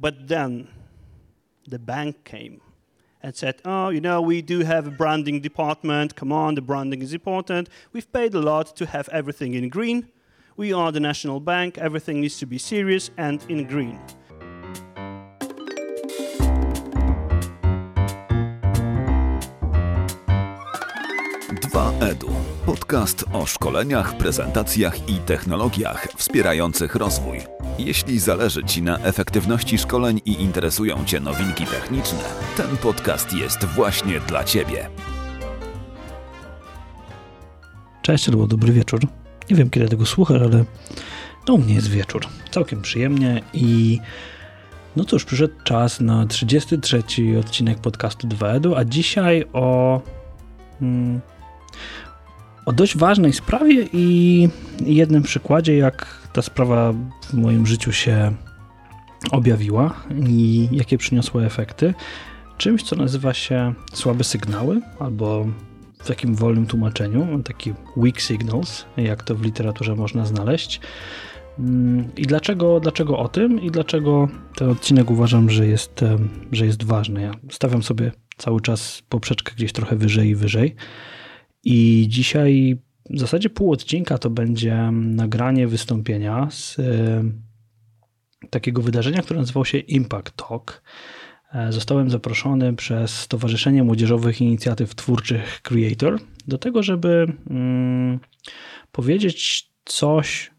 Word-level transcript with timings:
But 0.00 0.28
then 0.28 0.68
the 1.68 1.78
bank 1.78 2.24
came 2.24 2.60
and 3.22 3.36
said, 3.36 3.60
Oh, 3.64 3.90
you 3.90 4.00
know, 4.00 4.22
we 4.22 4.40
do 4.40 4.60
have 4.60 4.86
a 4.86 4.90
branding 4.90 5.40
department. 5.40 6.16
Come 6.16 6.32
on, 6.32 6.54
the 6.54 6.62
branding 6.62 7.02
is 7.02 7.12
important. 7.12 7.68
We've 7.92 8.10
paid 8.10 8.34
a 8.34 8.40
lot 8.40 8.74
to 8.76 8.86
have 8.86 9.08
everything 9.10 9.54
in 9.54 9.68
green. 9.68 10.08
We 10.56 10.72
are 10.72 10.90
the 10.90 11.00
national 11.00 11.40
bank. 11.40 11.78
Everything 11.78 12.20
needs 12.20 12.38
to 12.38 12.46
be 12.46 12.58
serious 12.58 13.10
and 13.16 13.44
in 13.48 13.66
green. 13.66 14.00
Podcast 22.90 23.24
o 23.32 23.46
szkoleniach, 23.46 24.16
prezentacjach 24.16 25.08
i 25.08 25.14
technologiach 25.14 26.08
wspierających 26.16 26.94
rozwój. 26.94 27.38
Jeśli 27.78 28.18
zależy 28.18 28.64
Ci 28.64 28.82
na 28.82 28.98
efektywności 28.98 29.78
szkoleń 29.78 30.20
i 30.24 30.42
interesują 30.42 31.04
Cię 31.04 31.20
nowinki 31.20 31.66
techniczne, 31.66 32.18
ten 32.56 32.76
podcast 32.76 33.32
jest 33.32 33.64
właśnie 33.64 34.20
dla 34.20 34.44
Ciebie. 34.44 34.88
Cześć 38.02 38.28
albo 38.28 38.46
dobry 38.46 38.72
wieczór. 38.72 39.00
Nie 39.50 39.56
wiem 39.56 39.70
kiedy 39.70 39.88
tego 39.88 40.06
słuchasz, 40.06 40.42
ale 40.42 40.64
no 41.48 41.54
u 41.54 41.58
mnie 41.58 41.74
jest 41.74 41.90
wieczór. 41.90 42.26
Całkiem 42.50 42.82
przyjemnie 42.82 43.42
i 43.52 44.00
no 44.96 45.04
cóż, 45.04 45.24
przyszedł 45.24 45.54
czas 45.64 46.00
na 46.00 46.26
33 46.26 47.02
odcinek 47.40 47.78
podcastu 47.78 48.28
2EDU, 48.28 48.74
a 48.76 48.84
dzisiaj 48.84 49.44
o 49.52 50.00
mm, 50.82 51.20
o 52.66 52.72
dość 52.72 52.96
ważnej 52.96 53.32
sprawie 53.32 53.86
i 53.92 54.48
jednym 54.86 55.22
przykładzie, 55.22 55.76
jak 55.76 56.20
ta 56.32 56.42
sprawa 56.42 56.92
w 57.22 57.34
moim 57.34 57.66
życiu 57.66 57.92
się 57.92 58.32
objawiła 59.30 59.94
i 60.28 60.68
jakie 60.72 60.98
przyniosła 60.98 61.42
efekty. 61.42 61.94
Czymś, 62.58 62.82
co 62.82 62.96
nazywa 62.96 63.34
się 63.34 63.74
słabe 63.92 64.24
sygnały, 64.24 64.80
albo 64.98 65.46
w 65.98 66.06
takim 66.06 66.34
wolnym 66.34 66.66
tłumaczeniu, 66.66 67.42
taki 67.42 67.72
weak 67.96 68.20
signals, 68.20 68.84
jak 68.96 69.22
to 69.22 69.34
w 69.34 69.42
literaturze 69.42 69.94
można 69.94 70.26
znaleźć. 70.26 70.80
I 72.16 72.22
dlaczego, 72.22 72.80
dlaczego 72.80 73.18
o 73.18 73.28
tym 73.28 73.60
i 73.62 73.70
dlaczego 73.70 74.28
ten 74.56 74.70
odcinek 74.70 75.10
uważam, 75.10 75.50
że 75.50 75.66
jest, 75.66 76.04
że 76.52 76.66
jest 76.66 76.84
ważny? 76.84 77.22
Ja 77.22 77.32
stawiam 77.50 77.82
sobie 77.82 78.12
cały 78.36 78.60
czas 78.60 79.02
poprzeczkę 79.08 79.52
gdzieś 79.56 79.72
trochę 79.72 79.96
wyżej 79.96 80.28
i 80.28 80.34
wyżej. 80.34 80.74
I 81.64 82.06
dzisiaj 82.08 82.78
w 83.10 83.18
zasadzie 83.18 83.50
pół 83.50 83.72
odcinka 83.72 84.18
to 84.18 84.30
będzie 84.30 84.90
nagranie 84.92 85.68
wystąpienia 85.68 86.48
z 86.50 86.78
e, 86.78 87.24
takiego 88.50 88.82
wydarzenia, 88.82 89.22
które 89.22 89.40
nazywało 89.40 89.64
się 89.64 89.78
Impact 89.78 90.36
Talk. 90.36 90.82
E, 91.54 91.72
zostałem 91.72 92.10
zaproszony 92.10 92.72
przez 92.72 93.10
Stowarzyszenie 93.18 93.82
Młodzieżowych 93.82 94.40
Inicjatyw 94.40 94.94
Twórczych 94.94 95.60
Creator 95.62 96.18
do 96.48 96.58
tego, 96.58 96.82
żeby 96.82 97.32
mm, 97.50 98.20
powiedzieć 98.92 99.70
coś, 99.84 100.50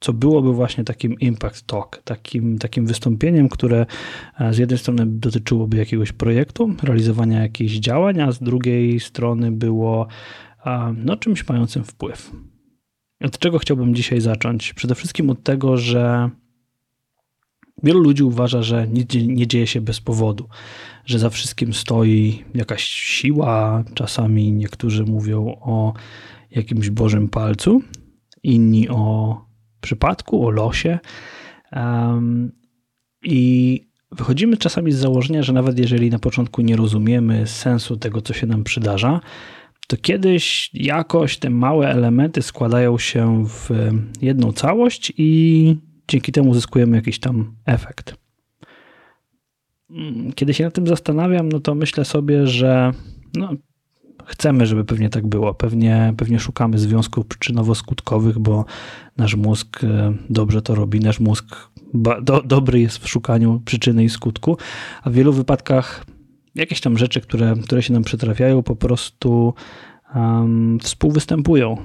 co 0.00 0.12
byłoby 0.12 0.52
właśnie 0.52 0.84
takim 0.84 1.20
impact 1.20 1.66
talk, 1.66 2.02
takim, 2.04 2.58
takim 2.58 2.86
wystąpieniem, 2.86 3.48
które 3.48 3.86
e, 4.40 4.54
z 4.54 4.58
jednej 4.58 4.78
strony 4.78 5.06
dotyczyłoby 5.06 5.76
jakiegoś 5.76 6.12
projektu, 6.12 6.74
realizowania 6.82 7.42
jakichś 7.42 7.74
działań, 7.74 8.20
a 8.20 8.32
z 8.32 8.38
drugiej 8.38 9.00
strony 9.00 9.52
było 9.52 10.06
no, 10.96 11.16
czymś 11.16 11.48
mającym 11.48 11.84
wpływ. 11.84 12.32
Od 13.20 13.38
czego 13.38 13.58
chciałbym 13.58 13.94
dzisiaj 13.94 14.20
zacząć? 14.20 14.74
Przede 14.74 14.94
wszystkim 14.94 15.30
od 15.30 15.42
tego, 15.42 15.76
że 15.76 16.30
wielu 17.82 18.00
ludzi 18.00 18.22
uważa, 18.22 18.62
że 18.62 18.88
nic 18.88 19.14
nie 19.14 19.46
dzieje 19.46 19.66
się 19.66 19.80
bez 19.80 20.00
powodu, 20.00 20.48
że 21.04 21.18
za 21.18 21.30
wszystkim 21.30 21.74
stoi 21.74 22.44
jakaś 22.54 22.84
siła. 22.84 23.84
Czasami 23.94 24.52
niektórzy 24.52 25.04
mówią 25.04 25.56
o 25.60 25.94
jakimś 26.50 26.90
Bożym 26.90 27.28
palcu, 27.28 27.82
inni 28.42 28.88
o 28.88 29.36
przypadku, 29.80 30.46
o 30.46 30.50
losie. 30.50 30.98
Um, 31.72 32.52
I 33.22 33.80
wychodzimy 34.12 34.56
czasami 34.56 34.92
z 34.92 34.96
założenia, 34.96 35.42
że 35.42 35.52
nawet 35.52 35.78
jeżeli 35.78 36.10
na 36.10 36.18
początku 36.18 36.62
nie 36.62 36.76
rozumiemy 36.76 37.46
sensu 37.46 37.96
tego, 37.96 38.22
co 38.22 38.34
się 38.34 38.46
nam 38.46 38.64
przydarza, 38.64 39.20
to 39.88 39.96
kiedyś 39.96 40.70
jakoś 40.74 41.38
te 41.38 41.50
małe 41.50 41.88
elementy 41.88 42.42
składają 42.42 42.98
się 42.98 43.44
w 43.46 43.70
jedną 44.22 44.52
całość 44.52 45.12
i 45.16 45.76
dzięki 46.08 46.32
temu 46.32 46.50
uzyskujemy 46.50 46.96
jakiś 46.96 47.18
tam 47.18 47.54
efekt. 47.66 48.14
Mm, 49.90 50.32
kiedy 50.32 50.54
się 50.54 50.64
nad 50.64 50.74
tym 50.74 50.86
zastanawiam, 50.86 51.48
no 51.48 51.60
to 51.60 51.74
myślę 51.74 52.04
sobie, 52.04 52.46
że 52.46 52.92
no, 53.34 53.50
chcemy, 54.24 54.66
żeby 54.66 54.84
pewnie 54.84 55.08
tak 55.08 55.26
było. 55.26 55.54
Pewnie, 55.54 56.14
pewnie 56.16 56.40
szukamy 56.40 56.78
związków 56.78 57.26
przyczynowo-skutkowych, 57.26 58.38
bo 58.38 58.64
nasz 59.16 59.34
mózg 59.34 59.84
e, 59.84 60.14
dobrze 60.30 60.62
to 60.62 60.74
robi. 60.74 61.00
Nasz 61.00 61.20
mózg 61.20 61.70
do, 62.22 62.42
dobry 62.42 62.80
jest 62.80 62.98
w 62.98 63.08
szukaniu 63.08 63.62
przyczyny 63.64 64.04
i 64.04 64.08
skutku, 64.08 64.56
a 65.02 65.10
w 65.10 65.12
wielu 65.12 65.32
wypadkach 65.32 66.04
jakieś 66.58 66.80
tam 66.80 66.98
rzeczy, 66.98 67.20
które, 67.20 67.54
które 67.62 67.82
się 67.82 67.92
nam 67.92 68.04
przytrafiają, 68.04 68.62
po 68.62 68.76
prostu 68.76 69.54
um, 70.14 70.78
współwystępują 70.82 71.76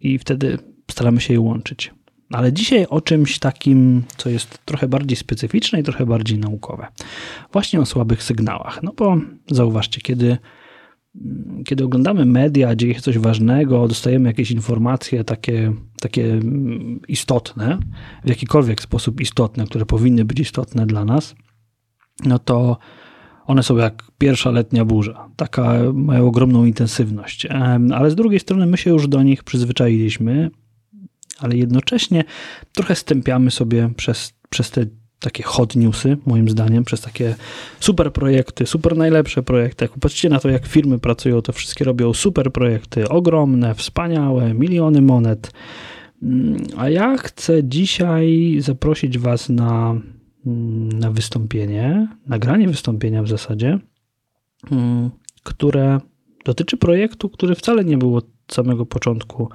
i 0.00 0.18
wtedy 0.18 0.58
staramy 0.90 1.20
się 1.20 1.32
je 1.34 1.40
łączyć. 1.40 1.92
Ale 2.32 2.52
dzisiaj 2.52 2.86
o 2.86 3.00
czymś 3.00 3.38
takim, 3.38 4.02
co 4.16 4.30
jest 4.30 4.58
trochę 4.64 4.88
bardziej 4.88 5.16
specyficzne 5.16 5.80
i 5.80 5.82
trochę 5.82 6.06
bardziej 6.06 6.38
naukowe. 6.38 6.86
Właśnie 7.52 7.80
o 7.80 7.86
słabych 7.86 8.22
sygnałach. 8.22 8.82
No 8.82 8.92
bo 8.96 9.16
zauważcie, 9.50 10.00
kiedy, 10.00 10.38
kiedy 11.66 11.84
oglądamy 11.84 12.24
media, 12.24 12.76
dzieje 12.76 12.94
się 12.94 13.00
coś 13.00 13.18
ważnego, 13.18 13.88
dostajemy 13.88 14.28
jakieś 14.28 14.50
informacje 14.50 15.24
takie, 15.24 15.72
takie 16.00 16.40
istotne, 17.08 17.78
w 18.24 18.28
jakikolwiek 18.28 18.80
sposób 18.82 19.20
istotne, 19.20 19.64
które 19.64 19.86
powinny 19.86 20.24
być 20.24 20.40
istotne 20.40 20.86
dla 20.86 21.04
nas, 21.04 21.34
no 22.24 22.38
to 22.38 22.78
one 23.50 23.62
są 23.62 23.76
jak 23.76 24.02
pierwsza 24.18 24.50
letnia 24.50 24.84
burza. 24.84 25.28
Taka 25.36 25.78
mają 25.94 26.26
ogromną 26.26 26.64
intensywność. 26.64 27.46
Ale 27.94 28.10
z 28.10 28.14
drugiej 28.14 28.40
strony 28.40 28.66
my 28.66 28.76
się 28.76 28.90
już 28.90 29.08
do 29.08 29.22
nich 29.22 29.44
przyzwyczailiśmy, 29.44 30.50
ale 31.38 31.56
jednocześnie 31.56 32.24
trochę 32.72 32.94
stępiamy 32.94 33.50
sobie 33.50 33.90
przez, 33.96 34.32
przez 34.50 34.70
te 34.70 34.86
takie 35.20 35.42
hot 35.42 35.76
newsy, 35.76 36.16
moim 36.26 36.48
zdaniem, 36.48 36.84
przez 36.84 37.00
takie 37.00 37.34
super 37.80 38.12
projekty, 38.12 38.66
super 38.66 38.96
najlepsze 38.96 39.42
projekty. 39.42 39.84
Jak 39.84 39.92
popatrzcie 39.92 40.28
na 40.28 40.40
to, 40.40 40.48
jak 40.48 40.66
firmy 40.66 40.98
pracują, 40.98 41.42
to 41.42 41.52
wszystkie 41.52 41.84
robią 41.84 42.14
super 42.14 42.52
projekty, 42.52 43.08
ogromne, 43.08 43.74
wspaniałe, 43.74 44.54
miliony 44.54 45.02
monet. 45.02 45.52
Mm, 46.22 46.56
a 46.76 46.88
ja 46.88 47.16
chcę 47.16 47.64
dzisiaj 47.64 48.56
zaprosić 48.60 49.18
Was 49.18 49.48
na 49.48 49.94
na 50.44 51.10
wystąpienie, 51.10 52.08
nagranie 52.26 52.68
wystąpienia 52.68 53.22
w 53.22 53.28
zasadzie, 53.28 53.78
mm, 54.70 55.10
które 55.42 56.00
dotyczy 56.44 56.76
projektu, 56.76 57.28
który 57.28 57.54
wcale 57.54 57.84
nie 57.84 57.98
był 57.98 58.16
od 58.16 58.26
samego 58.48 58.86
początku 58.86 59.48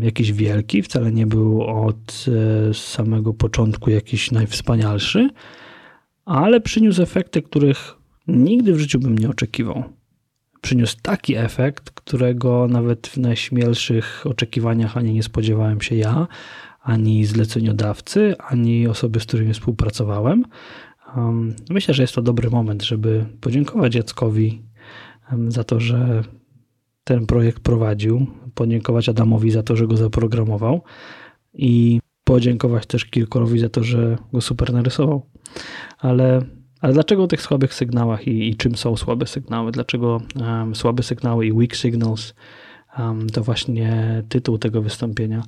jakiś 0.00 0.32
wielki, 0.32 0.82
wcale 0.82 1.12
nie 1.12 1.26
był 1.26 1.62
od 1.62 2.26
e, 2.28 2.74
samego 2.74 3.34
początku 3.34 3.90
jakiś 3.90 4.30
najwspanialszy, 4.30 5.30
ale 6.24 6.60
przyniósł 6.60 7.02
efekty, 7.02 7.42
których 7.42 7.94
nigdy 8.26 8.72
w 8.72 8.78
życiu 8.78 8.98
bym 8.98 9.18
nie 9.18 9.30
oczekiwał. 9.30 9.84
Przyniósł 10.60 10.96
taki 11.02 11.36
efekt, 11.36 11.90
którego 11.90 12.68
nawet 12.68 13.06
w 13.06 13.16
najśmielszych 13.16 14.26
oczekiwaniach 14.26 14.96
ani 14.96 15.14
nie 15.14 15.22
spodziewałem 15.22 15.80
się 15.80 15.94
ja, 15.94 16.26
ani 16.82 17.24
zleceniodawcy, 17.24 18.34
ani 18.38 18.88
osoby, 18.88 19.20
z 19.20 19.24
którymi 19.26 19.52
współpracowałem. 19.52 20.44
Um, 21.16 21.54
myślę, 21.70 21.94
że 21.94 22.02
jest 22.02 22.14
to 22.14 22.22
dobry 22.22 22.50
moment, 22.50 22.82
żeby 22.82 23.24
podziękować 23.40 23.94
Jackowi 23.94 24.62
za 25.48 25.64
to, 25.64 25.80
że 25.80 26.22
ten 27.04 27.26
projekt 27.26 27.62
prowadził, 27.62 28.26
podziękować 28.54 29.08
Adamowi 29.08 29.50
za 29.50 29.62
to, 29.62 29.76
że 29.76 29.86
go 29.86 29.96
zaprogramował 29.96 30.82
i 31.54 32.00
podziękować 32.24 32.86
też 32.86 33.04
Kirkorowi 33.04 33.58
za 33.58 33.68
to, 33.68 33.82
że 33.82 34.18
go 34.32 34.40
super 34.40 34.72
narysował. 34.72 35.26
Ale, 35.98 36.42
ale 36.80 36.92
dlaczego 36.92 37.22
o 37.22 37.26
tych 37.26 37.42
słabych 37.42 37.74
sygnałach 37.74 38.28
i, 38.28 38.48
i 38.48 38.56
czym 38.56 38.76
są 38.76 38.96
słabe 38.96 39.26
sygnały? 39.26 39.72
Dlaczego 39.72 40.20
um, 40.40 40.74
słabe 40.74 41.02
sygnały 41.02 41.46
i 41.46 41.52
weak 41.52 41.74
signals 41.74 42.34
to 43.32 43.42
właśnie 43.42 44.22
tytuł 44.28 44.58
tego 44.58 44.82
wystąpienia. 44.82 45.42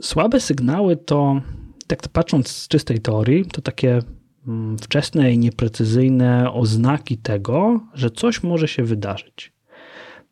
Słabe 0.00 0.40
sygnały 0.40 0.96
to, 0.96 1.40
tak 1.86 2.08
patrząc 2.08 2.48
z 2.48 2.68
czystej 2.68 2.98
teorii, 2.98 3.44
to 3.44 3.62
takie 3.62 3.98
mm, 4.46 4.78
wczesne 4.78 5.32
i 5.32 5.38
nieprecyzyjne 5.38 6.52
oznaki 6.52 7.18
tego, 7.18 7.80
że 7.94 8.10
coś 8.10 8.42
może 8.42 8.68
się 8.68 8.84
wydarzyć. 8.84 9.55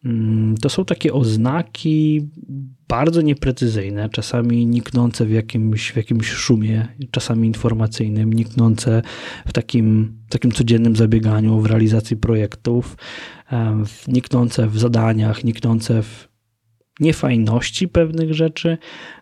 Mm, 0.04 0.56
to 0.56 0.68
są 0.68 0.84
takie 0.84 1.12
oznaki 1.12 2.28
bardzo 2.88 3.22
nieprecyzyjne, 3.22 4.08
czasami 4.08 4.66
niknące 4.66 5.26
w 5.26 5.30
jakimś, 5.30 5.92
w 5.92 5.96
jakimś 5.96 6.28
szumie, 6.28 6.88
czasami 7.10 7.48
informacyjnym, 7.48 8.32
niknące 8.32 9.02
w 9.46 9.52
takim, 9.52 10.18
takim 10.28 10.52
codziennym 10.52 10.96
zabieganiu, 10.96 11.60
w 11.60 11.66
realizacji 11.66 12.16
projektów, 12.16 12.96
niknące 14.08 14.68
w 14.68 14.78
zadaniach, 14.78 15.44
niknące 15.44 16.02
w 16.02 16.28
niefajności 17.00 17.88
pewnych 17.88 18.34
rzeczy, 18.34 18.78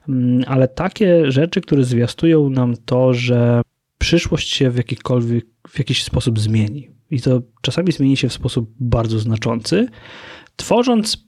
mm, 0.09 0.45
ale 0.47 0.69
takie 0.69 1.31
rzeczy, 1.33 1.61
które 1.61 1.85
zwiastują 1.85 2.51
nam 2.51 2.75
to, 2.85 3.15
że 3.15 3.63
przyszłość 3.99 4.49
się 4.49 4.71
w 4.71 4.77
jakikolwiek, 4.77 5.45
w 5.69 5.79
jakiś 5.79 6.05
sposób 6.05 6.39
zmieni. 6.39 6.91
I 7.11 7.21
to 7.21 7.43
czasami 7.63 7.93
zmieni 7.93 8.17
się 8.17 8.29
w 8.29 8.33
sposób 8.33 8.71
bardzo 8.81 9.19
znaczący, 9.19 9.89
tworząc 10.57 11.27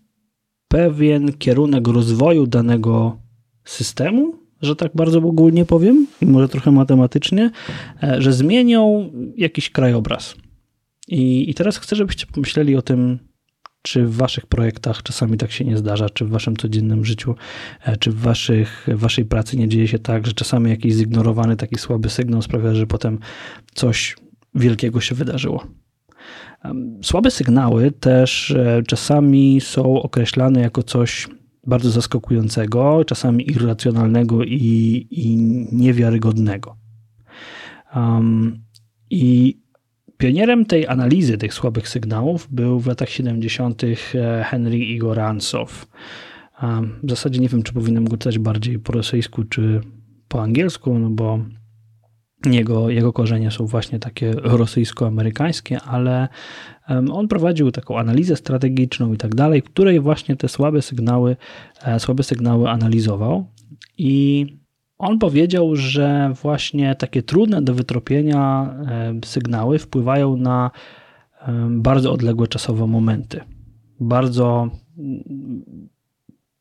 pewien 0.69 1.32
kierunek 1.32 1.88
rozwoju 1.88 2.47
danego 2.47 3.19
systemu, 3.65 4.35
że 4.62 4.76
tak 4.76 4.93
bardzo 4.94 5.19
ogólnie 5.19 5.65
powiem, 5.65 6.06
i 6.23 6.26
może 6.26 6.49
trochę 6.49 6.71
matematycznie, 6.71 7.50
e, 8.03 8.23
że 8.23 8.32
zmienią 8.32 9.11
jakiś 9.37 9.71
krajobraz. 9.71 10.35
I, 11.09 11.50
I 11.50 11.55
teraz 11.55 11.76
chcę, 11.76 11.97
żebyście 11.97 12.26
pomyśleli 12.26 12.76
o 12.76 12.82
tym, 12.82 13.19
czy 13.82 14.06
w 14.06 14.17
waszych 14.17 14.47
projektach 14.47 15.03
czasami 15.03 15.38
tak 15.38 15.53
się 15.53 15.65
nie 15.65 15.77
zdarza, 15.77 16.11
czy 16.11 16.25
w 16.25 16.29
waszym 16.29 16.56
codziennym 16.56 17.05
życiu, 17.05 17.35
e, 17.82 17.97
czy 17.97 18.11
w 18.11 18.20
waszych, 18.20 18.87
waszej 18.94 19.25
pracy 19.25 19.56
nie 19.56 19.69
dzieje 19.69 19.88
się 19.88 19.99
tak, 19.99 20.27
że 20.27 20.32
czasami 20.32 20.70
jakiś 20.70 20.94
zignorowany 20.94 21.56
taki 21.56 21.79
słaby 21.79 22.11
sygnał 22.11 22.43
sprawia, 22.43 22.75
że 22.75 22.87
potem 22.87 23.19
coś 23.75 24.17
wielkiego 24.55 25.00
się 25.00 25.15
wydarzyło. 25.15 25.67
Słabe 27.03 27.31
sygnały 27.31 27.91
też 27.91 28.51
e, 28.51 28.83
czasami 28.87 29.61
są 29.61 30.03
określane 30.03 30.61
jako 30.61 30.83
coś 30.83 31.29
bardzo 31.67 31.91
zaskakującego, 31.91 33.05
czasami 33.05 33.51
irracjonalnego 33.51 34.45
i, 34.45 35.07
i 35.11 35.37
niewiarygodnego. 35.73 36.77
Um, 37.97 38.65
I 39.11 39.61
pionierem 40.17 40.67
tej 40.67 40.87
analizy 40.87 41.39
tych 41.39 41.55
słabych 41.55 41.89
sygnałów 41.89 42.49
był 42.51 42.81
w 42.81 42.87
latach 42.87 43.09
70. 43.09 43.83
E, 43.85 43.95
Henry 44.45 44.79
Igor 44.79 45.21
Ansow. 45.21 45.87
Um, 46.63 47.01
w 47.03 47.11
zasadzie 47.11 47.41
nie 47.41 47.49
wiem, 47.49 47.63
czy 47.63 47.73
powinienem 47.73 48.05
go 48.05 48.17
czytać 48.17 48.39
bardziej 48.39 48.79
po 48.79 48.93
rosyjsku 48.93 49.45
czy 49.45 49.81
po 50.29 50.43
angielsku, 50.43 50.99
no 50.99 51.11
bo 51.11 51.39
jego, 52.52 52.91
jego 52.91 53.12
korzenie 53.12 53.50
są 53.50 53.67
właśnie 53.67 53.99
takie 53.99 54.32
rosyjsko-amerykańskie, 54.32 55.81
ale 55.81 56.29
on 57.12 57.29
prowadził 57.29 57.70
taką 57.70 57.99
analizę 57.99 58.37
strategiczną 58.37 59.12
i 59.12 59.17
tak 59.17 59.35
dalej, 59.35 59.61
w 59.61 59.64
której 59.64 60.00
właśnie 60.00 60.37
te 60.37 60.49
słabe 60.49 60.82
sygnały, 60.82 61.37
e, 61.85 62.00
słabe 62.00 62.23
sygnały 62.23 62.70
analizował 62.70 63.46
i 63.99 64.46
on 64.99 65.19
powiedział, 65.19 65.76
że 65.76 66.32
właśnie 66.43 66.94
takie 66.94 67.23
trudne 67.23 67.62
do 67.62 67.75
wytropienia 67.75 68.75
sygnały 69.25 69.79
wpływają 69.79 70.37
na 70.37 70.70
bardzo 71.70 72.12
odległe 72.12 72.49
czasowo 72.49 72.87
momenty. 72.87 73.41
Bardzo 74.00 74.69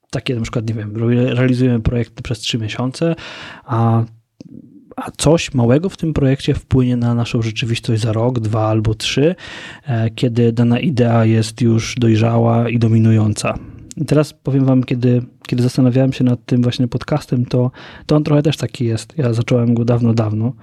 takie 0.09 0.35
na 0.35 0.41
przykład, 0.41 0.67
nie 0.67 0.73
wiem, 0.73 0.97
realizujemy 1.27 1.79
projekt 1.79 2.21
przez 2.21 2.39
trzy 2.39 2.57
miesiące, 2.57 3.15
a 3.65 4.03
a 4.95 5.11
coś 5.17 5.53
małego 5.53 5.89
w 5.89 5.97
tym 5.97 6.13
projekcie 6.13 6.53
wpłynie 6.53 6.97
na 6.97 7.15
naszą 7.15 7.41
rzeczywistość 7.41 8.01
za 8.01 8.13
rok, 8.13 8.39
dwa 8.39 8.67
albo 8.67 8.93
trzy, 8.93 9.35
e, 9.87 10.09
kiedy 10.09 10.51
dana 10.51 10.79
idea 10.79 11.25
jest 11.25 11.61
już 11.61 11.95
dojrzała 11.95 12.69
i 12.69 12.79
dominująca. 12.79 13.57
I 13.97 14.05
teraz 14.05 14.33
powiem 14.33 14.65
wam, 14.65 14.83
kiedy, 14.83 15.21
kiedy 15.47 15.63
zastanawiałem 15.63 16.13
się 16.13 16.23
nad 16.23 16.45
tym 16.45 16.61
właśnie 16.61 16.87
podcastem, 16.87 17.45
to, 17.45 17.71
to 18.05 18.15
on 18.15 18.23
trochę 18.23 18.41
też 18.41 18.57
taki 18.57 18.85
jest. 18.85 19.17
Ja 19.17 19.33
zacząłem 19.33 19.73
go 19.73 19.85
dawno, 19.85 20.13
dawno, 20.13 20.53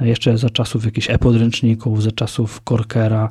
e, 0.00 0.08
jeszcze 0.08 0.38
za 0.38 0.50
czasów 0.50 0.84
jakichś 0.84 1.10
e-podręczników, 1.10 2.02
za 2.02 2.12
czasów 2.12 2.60
Corkera, 2.64 3.30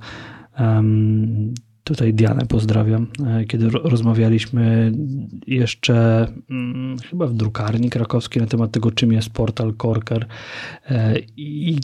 um, 0.60 1.54
Tutaj 1.86 2.14
Dianę 2.14 2.46
pozdrawiam, 2.46 3.08
e, 3.26 3.46
kiedy 3.46 3.70
rozmawialiśmy 3.70 4.92
jeszcze 5.48 6.28
hmm, 6.48 6.98
chyba 7.10 7.28
w 7.28 7.34
drukarni 7.34 7.90
krakowskiej 7.90 8.42
na 8.42 8.48
temat 8.48 8.72
tego, 8.72 8.92
czym 8.92 9.14
jest 9.14 9.30
portal 9.30 9.74
Corker. 9.82 10.26
E, 10.90 11.20
I 11.38 11.78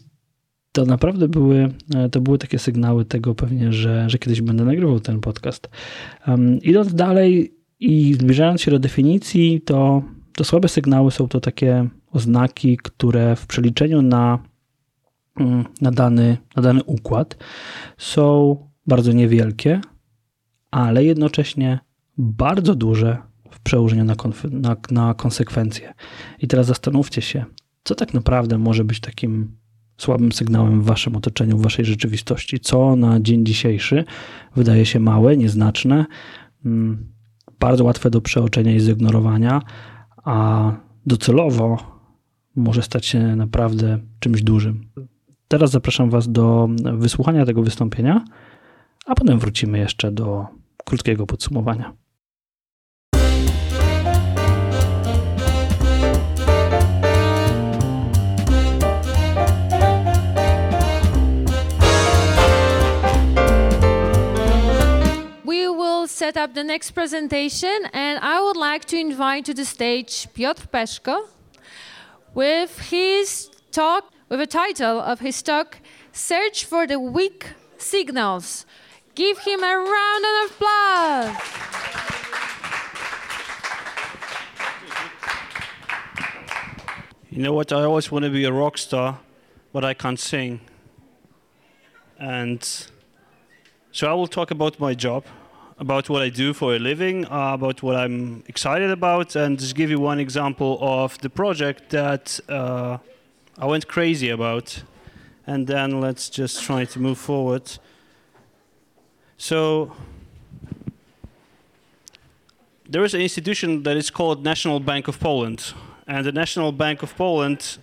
to 0.72 0.86
naprawdę 0.86 1.28
były, 1.28 1.70
e, 1.96 2.10
to 2.10 2.22
były 2.22 2.38
takie 2.38 2.60
sygnały 2.60 3.06
tego 3.06 3.36
pewnie, 3.36 3.74
że, 3.74 4.10
że 4.10 4.18
kiedyś 4.18 4.42
będę 4.42 4.66
nagrywał 4.66 5.00
ten 5.00 5.20
podcast. 5.20 5.70
Idąc 6.62 6.94
dalej 6.94 7.54
i 7.80 8.14
zbliżając 8.14 8.62
się 8.62 8.72
do 8.72 8.80
definicji, 8.80 9.62
to, 9.62 10.04
to 10.36 10.44
słabe 10.44 10.68
sygnały 10.68 11.12
są 11.12 11.28
to 11.28 11.40
takie 11.40 11.88
oznaki, 12.12 12.78
które 12.78 13.36
w 13.36 13.48
przeliczeniu 13.48 14.02
na, 14.02 14.40
mm, 15.40 15.66
na, 15.82 15.92
dany, 15.92 16.38
na 16.56 16.62
dany 16.62 16.84
układ 16.84 17.38
są 17.98 18.56
bardzo 18.88 19.12
niewielkie, 19.12 19.82
ale 20.72 21.04
jednocześnie 21.04 21.80
bardzo 22.18 22.76
duże 22.76 23.18
w 23.52 23.60
przełożeniu 23.60 24.04
na, 24.04 24.16
na, 24.52 24.76
na 24.92 25.14
konsekwencje. 25.14 25.94
I 26.40 26.48
teraz 26.48 26.66
zastanówcie 26.66 27.22
się, 27.22 27.46
co 27.84 27.96
tak 27.96 28.14
naprawdę 28.14 28.58
może 28.58 28.84
być 28.84 29.00
takim 29.00 29.58
słabym 29.98 30.32
sygnałem 30.32 30.82
w 30.82 30.86
waszym 30.86 31.16
otoczeniu, 31.16 31.58
w 31.58 31.64
waszej 31.64 31.86
rzeczywistości, 31.86 32.60
co 32.60 32.96
na 32.96 33.20
dzień 33.20 33.46
dzisiejszy 33.46 34.04
wydaje 34.56 34.86
się 34.86 35.00
małe, 35.00 35.38
nieznaczne, 35.38 36.06
mm, 36.66 37.12
bardzo 37.60 37.84
łatwe 37.84 38.10
do 38.10 38.22
przeoczenia 38.22 38.76
i 38.76 38.80
zignorowania, 38.80 39.62
a 40.24 40.72
docelowo 41.06 41.78
może 42.56 42.82
stać 42.82 43.06
się 43.06 43.36
naprawdę 43.36 44.00
czymś 44.20 44.44
dużym. 44.44 44.90
Teraz 45.48 45.72
zapraszam 45.72 46.10
Was 46.10 46.32
do 46.32 46.70
wysłuchania 46.94 47.46
tego 47.46 47.64
wystąpienia, 47.64 48.26
a 49.06 49.16
potem 49.16 49.40
wrócimy 49.40 49.78
jeszcze 49.78 50.12
do 50.12 50.61
krótkiego 50.86 51.26
podsumowania. 51.26 51.94
set 66.22 66.38
up 66.38 66.54
the 66.54 66.64
next 66.64 66.92
presentation 66.92 67.86
and 67.94 68.20
I 68.20 68.40
would 68.42 68.56
like 68.56 68.86
to 68.86 68.98
invite 68.98 69.46
to 69.46 69.54
the 69.54 69.66
stage 69.66 70.28
Piotr 70.34 70.68
Peszko 70.68 71.28
with 72.34 72.80
his 72.90 73.50
talk, 73.72 74.04
with 74.30 74.40
a 74.40 74.48
title 74.48 75.00
of 75.00 75.20
his 75.20 75.42
talk, 75.42 75.80
Search 76.12 76.66
for 76.66 76.86
the 76.86 77.00
Weak 77.00 77.48
Signals. 77.78 78.66
Give 79.14 79.38
him 79.40 79.62
a 79.62 79.78
round 79.78 80.26
of 80.26 80.52
applause. 80.52 81.36
You 87.30 87.44
know 87.44 87.54
what? 87.54 87.74
I 87.74 87.84
always 87.84 88.10
want 88.12 88.24
to 88.24 88.32
be 88.32 88.46
a 88.46 88.52
rock 88.54 88.78
star, 88.78 89.20
but 89.74 89.84
I 89.84 89.94
can't 89.94 90.20
sing. 90.20 90.62
And 92.20 92.62
so 93.92 94.10
I 94.10 94.14
will 94.14 94.28
talk 94.28 94.52
about 94.52 94.80
my 94.80 94.94
job, 94.94 95.26
about 95.78 96.10
what 96.10 96.22
I 96.22 96.30
do 96.30 96.54
for 96.54 96.76
a 96.76 96.80
living, 96.80 97.26
uh, 97.26 97.54
about 97.56 97.84
what 97.84 97.98
I'm 97.98 98.44
excited 98.48 98.92
about, 98.92 99.36
and 99.36 99.60
just 99.60 99.76
give 99.76 99.90
you 99.90 100.00
one 100.00 100.20
example 100.20 100.78
of 100.82 101.18
the 101.20 101.30
project 101.30 101.90
that 101.90 102.40
uh, 102.48 102.98
I 103.58 103.66
went 103.66 103.88
crazy 103.88 104.30
about. 104.30 104.84
And 105.46 105.68
then 105.68 106.00
let's 106.00 106.30
just 106.30 106.64
try 106.64 106.86
to 106.86 107.00
move 107.00 107.18
forward. 107.18 107.78
So 109.42 109.92
there 112.88 113.04
is 113.04 113.16
an 113.16 113.22
institution 113.22 113.82
that 113.82 113.98
is 113.98 114.12
called 114.12 114.44
National 114.44 114.80
Bank 114.80 115.08
of 115.08 115.20
Poland, 115.20 115.74
and 116.06 116.24
the 116.24 116.32
National 116.32 116.72
Bank 116.72 117.02
of 117.02 117.16
Poland 117.16 117.80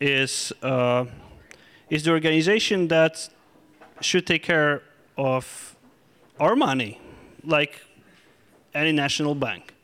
is 0.00 0.52
uh, 0.62 1.06
is 1.90 2.04
the 2.04 2.12
organization 2.12 2.86
that 2.88 3.28
should 4.00 4.24
take 4.24 4.44
care 4.44 4.82
of 5.18 5.74
our 6.38 6.54
money, 6.54 7.00
like 7.42 7.80
any 8.72 8.92
national 8.92 9.34
bank. 9.34 9.74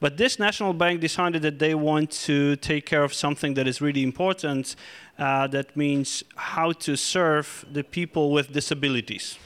But 0.00 0.16
this 0.16 0.38
national 0.38 0.72
bank 0.72 1.02
decided 1.02 1.42
that 1.42 1.58
they 1.58 1.74
want 1.74 2.10
to 2.26 2.56
take 2.56 2.86
care 2.86 3.04
of 3.04 3.12
something 3.12 3.52
that 3.52 3.68
is 3.68 3.82
really 3.82 4.02
important. 4.02 4.76
Uh, 5.20 5.46
that 5.46 5.76
means 5.76 6.24
how 6.34 6.72
to 6.72 6.96
serve 6.96 7.66
the 7.70 7.84
people 7.84 8.32
with 8.32 8.52
disabilities, 8.52 9.38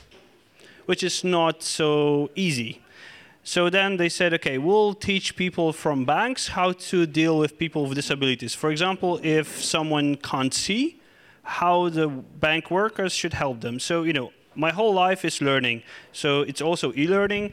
which 0.87 1.03
is 1.03 1.25
not 1.25 1.65
so 1.65 2.31
easy. 2.37 2.81
So 3.43 3.69
then 3.69 3.97
they 3.97 4.09
said, 4.09 4.33
okay, 4.35 4.57
we'll 4.57 4.95
teach 4.95 5.35
people 5.35 5.73
from 5.73 6.05
banks 6.05 6.49
how 6.49 6.73
to 6.73 7.07
deal 7.07 7.39
with 7.39 7.59
people 7.59 7.87
with 7.87 7.97
disabilities. 7.97 8.55
For 8.55 8.71
example, 8.71 9.19
if 9.23 9.63
someone 9.63 10.17
can't 10.17 10.55
see, 10.55 11.01
how 11.43 11.89
the 11.89 12.09
bank 12.09 12.71
workers 12.71 13.13
should 13.13 13.35
help 13.35 13.61
them. 13.61 13.79
So, 13.79 14.05
you 14.05 14.13
know, 14.13 14.33
my 14.55 14.71
whole 14.71 14.95
life 14.95 15.25
is 15.25 15.43
learning, 15.43 15.83
so 16.13 16.43
it's 16.43 16.63
also 16.63 16.93
e-learning. 16.97 17.53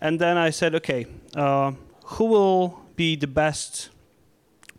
And 0.00 0.20
then 0.20 0.36
I 0.36 0.50
said, 0.50 0.74
okay, 0.76 1.06
uh, 1.34 1.72
who 2.04 2.26
will 2.26 2.82
be 2.96 3.16
the 3.16 3.26
best 3.26 3.88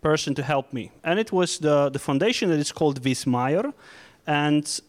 person 0.03 0.35
to 0.35 0.43
help 0.43 0.73
me? 0.73 0.91
And 1.03 1.19
it 1.19 1.31
was 1.31 1.57
the, 1.57 1.89
the 1.89 1.99
foundation 1.99 2.49
that 2.49 2.59
is 2.59 2.71
called 2.71 3.01
Wismeier. 3.01 3.73
And 4.27 4.81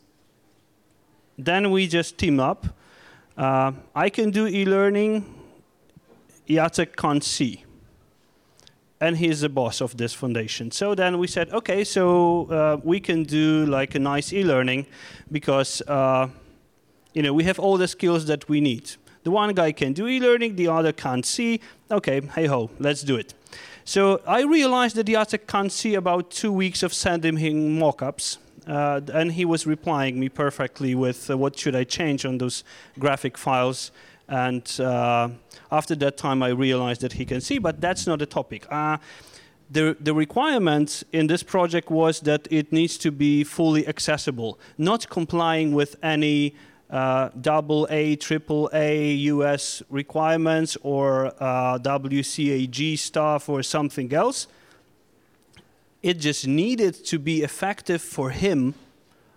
then 1.38 1.70
we 1.70 1.86
just 1.86 2.18
team 2.18 2.40
up. 2.40 2.66
Uh, 3.36 3.72
I 3.94 4.10
can 4.10 4.30
do 4.30 4.46
e-learning, 4.46 5.24
Jacek 6.48 6.96
can't 6.96 7.24
see. 7.24 7.64
And 9.00 9.16
he's 9.16 9.40
the 9.40 9.48
boss 9.48 9.80
of 9.80 9.96
this 9.96 10.14
foundation. 10.14 10.70
So 10.70 10.94
then 10.94 11.18
we 11.18 11.26
said, 11.26 11.50
okay, 11.50 11.84
so 11.84 12.46
uh, 12.50 12.80
we 12.82 13.00
can 13.00 13.24
do 13.24 13.66
like 13.66 13.94
a 13.94 13.98
nice 13.98 14.32
e-learning 14.32 14.86
because 15.30 15.82
uh, 15.88 16.28
you 17.12 17.22
know 17.22 17.32
we 17.32 17.44
have 17.44 17.58
all 17.58 17.76
the 17.76 17.88
skills 17.88 18.26
that 18.26 18.48
we 18.48 18.60
need. 18.60 18.92
The 19.24 19.30
one 19.30 19.52
guy 19.54 19.72
can 19.72 19.94
do 19.94 20.06
e-learning, 20.06 20.56
the 20.56 20.68
other 20.68 20.92
can't 20.92 21.26
see. 21.26 21.60
Okay, 21.90 22.20
hey 22.34 22.46
ho, 22.46 22.70
let's 22.78 23.02
do 23.02 23.16
it. 23.16 23.34
So 23.84 24.22
I 24.26 24.42
realized 24.42 24.96
that 24.96 25.06
Jacek 25.06 25.46
can't 25.46 25.70
see 25.70 25.94
about 25.94 26.30
two 26.30 26.52
weeks 26.52 26.82
of 26.82 26.94
sending 26.94 27.36
him 27.36 27.78
mock-ups. 27.78 28.38
Uh, 28.66 29.02
and 29.12 29.32
he 29.32 29.44
was 29.44 29.66
replying 29.66 30.18
me 30.18 30.30
perfectly 30.30 30.94
with 30.94 31.30
uh, 31.30 31.36
what 31.36 31.58
should 31.58 31.76
I 31.76 31.84
change 31.84 32.24
on 32.24 32.38
those 32.38 32.64
graphic 32.98 33.36
files. 33.36 33.92
And 34.26 34.64
uh, 34.80 35.28
after 35.70 35.94
that 35.96 36.16
time, 36.16 36.42
I 36.42 36.48
realized 36.48 37.02
that 37.02 37.12
he 37.12 37.26
can 37.26 37.42
see, 37.42 37.58
but 37.58 37.82
that's 37.82 38.06
not 38.06 38.20
the 38.20 38.26
topic. 38.26 38.66
Uh, 38.70 38.96
the, 39.70 39.96
the 40.00 40.14
requirement 40.14 41.02
in 41.12 41.26
this 41.26 41.42
project 41.42 41.90
was 41.90 42.20
that 42.20 42.48
it 42.50 42.72
needs 42.72 42.96
to 42.98 43.10
be 43.10 43.44
fully 43.44 43.86
accessible, 43.86 44.58
not 44.78 45.10
complying 45.10 45.74
with 45.74 45.96
any 46.02 46.54
double 46.90 47.86
A, 47.90 48.16
triple 48.16 48.70
A 48.72 49.12
US 49.14 49.82
requirements 49.90 50.76
or 50.82 51.26
uh, 51.40 51.78
WCAG 51.78 52.98
stuff 52.98 53.48
or 53.48 53.62
something 53.62 54.12
else. 54.12 54.46
It 56.02 56.18
just 56.18 56.46
needed 56.46 57.04
to 57.06 57.18
be 57.18 57.42
effective 57.42 58.02
for 58.02 58.30
him 58.30 58.74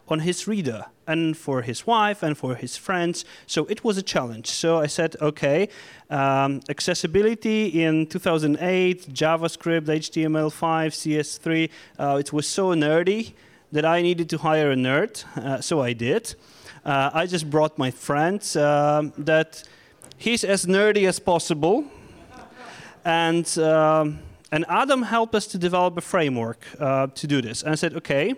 on 0.10 0.20
his 0.20 0.48
reader 0.48 0.86
and 1.06 1.38
for 1.38 1.62
his 1.62 1.88
wife 1.88 2.22
and 2.22 2.38
for 2.38 2.56
his 2.56 2.76
friends. 2.76 3.24
So 3.46 3.66
it 3.66 3.84
was 3.84 3.98
a 3.98 4.02
challenge. 4.02 4.48
So 4.48 4.78
I 4.78 4.88
said, 4.88 5.16
okay, 5.22 5.70
um, 6.10 6.62
accessibility 6.70 7.84
in 7.84 8.08
2008, 8.08 9.14
JavaScript, 9.14 9.86
HTML5, 9.86 10.60
CS3, 11.02 11.70
uh, 11.98 12.18
it 12.18 12.34
was 12.34 12.48
so 12.48 12.74
nerdy 12.74 13.34
that 13.72 13.86
I 13.86 14.02
needed 14.02 14.30
to 14.32 14.38
hire 14.38 14.72
a 14.72 14.76
nerd. 14.76 15.24
Uh, 15.38 15.62
so 15.62 15.82
I 15.82 15.94
did. 15.94 16.36
Uh, 16.88 17.12
I 17.14 17.26
just 17.26 17.50
brought 17.50 17.78
my 17.78 17.92
friends 17.92 18.56
um, 18.56 19.12
that 19.18 19.62
he's 20.16 20.46
as 20.46 20.66
nerdy 20.66 21.06
as 21.06 21.20
possible. 21.20 21.84
And, 23.04 23.46
um, 23.60 24.20
and 24.54 24.64
Adam 24.70 25.02
helped 25.02 25.36
us 25.36 25.48
to 25.48 25.58
develop 25.58 25.98
a 25.98 26.02
framework 26.02 26.66
uh, 26.80 27.08
to 27.08 27.28
do 27.28 27.42
this. 27.42 27.62
And 27.62 27.74
I 27.74 27.76
said, 27.76 27.94
okay, 27.96 28.36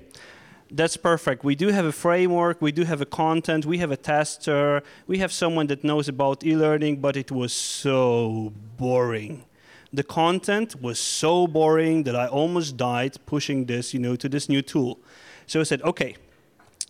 that's 0.72 0.98
perfect. 0.98 1.44
We 1.44 1.54
do 1.54 1.68
have 1.68 1.86
a 1.86 1.92
framework, 1.92 2.60
we 2.60 2.72
do 2.72 2.86
have 2.86 3.02
a 3.02 3.06
content, 3.06 3.68
we 3.68 3.78
have 3.78 3.92
a 3.92 3.98
tester, 3.98 4.82
we 5.06 5.20
have 5.20 5.32
someone 5.32 5.68
that 5.68 5.84
knows 5.84 6.08
about 6.08 6.44
e-learning, 6.44 7.02
but 7.02 7.16
it 7.16 7.32
was 7.32 7.54
so 7.54 8.52
boring. 8.78 9.46
The 9.94 10.04
content 10.04 10.82
was 10.82 11.00
so 11.00 11.46
boring 11.46 12.02
that 12.04 12.16
I 12.16 12.26
almost 12.26 12.78
died 12.78 13.18
pushing 13.28 13.66
this, 13.66 13.94
you 13.94 14.00
know, 14.00 14.16
to 14.16 14.28
this 14.28 14.50
new 14.50 14.64
tool. 14.64 15.00
So 15.46 15.60
I 15.60 15.64
said, 15.64 15.84
okay, 15.84 16.16